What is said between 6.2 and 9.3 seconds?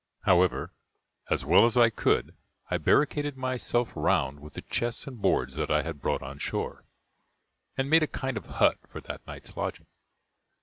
on shore, and made a kind of hut for that